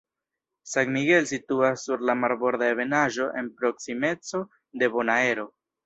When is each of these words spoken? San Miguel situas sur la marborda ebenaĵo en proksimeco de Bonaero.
San 0.69 0.91
Miguel 0.95 1.27
situas 1.31 1.83
sur 1.89 2.03
la 2.11 2.17
marborda 2.23 2.71
ebenaĵo 2.77 3.31
en 3.43 3.53
proksimeco 3.61 4.43
de 4.83 4.95
Bonaero. 4.99 5.49